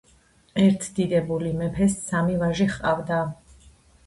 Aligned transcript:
ერთ 0.61 0.87
დიდებული 0.99 1.51
მეფეს 1.59 1.99
სამი 2.07 2.39
ვაჟი 2.41 2.69
ჰყავდა 2.73 3.21